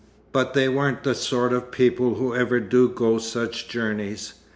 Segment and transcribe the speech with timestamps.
[0.31, 4.33] But they weren't the sort of people who ever do go such journeys.